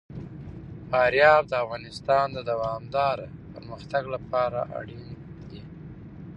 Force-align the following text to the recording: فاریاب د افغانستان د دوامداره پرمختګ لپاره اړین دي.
فاریاب 0.89 1.43
د 1.49 1.53
افغانستان 1.63 2.25
د 2.33 2.37
دوامداره 2.51 3.27
پرمختګ 3.53 4.03
لپاره 4.15 4.59
اړین 4.79 5.05
دي. 5.49 5.61